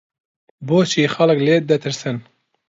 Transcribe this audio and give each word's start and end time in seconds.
بۆچی 0.67 1.03
خەڵک 1.13 1.39
لێت 1.45 1.63
دەترسن؟ 1.71 2.17